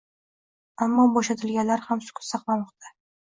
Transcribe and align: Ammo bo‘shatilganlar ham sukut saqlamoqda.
Ammo 0.85 1.03
bo‘shatilganlar 1.17 1.85
ham 1.91 2.03
sukut 2.09 2.29
saqlamoqda. 2.31 2.93